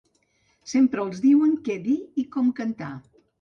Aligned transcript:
Sempre 0.71 1.03
els 1.03 1.21
diuen 1.25 1.51
què 1.69 1.75
dir 1.89 1.99
i 2.23 2.25
com 2.37 2.49
cantar. 2.63 2.91